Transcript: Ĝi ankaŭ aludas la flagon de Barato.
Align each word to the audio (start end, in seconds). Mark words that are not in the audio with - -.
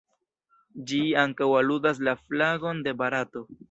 Ĝi 0.93 1.01
ankaŭ 1.25 1.51
aludas 1.61 2.03
la 2.09 2.19
flagon 2.25 2.85
de 2.89 3.01
Barato. 3.05 3.51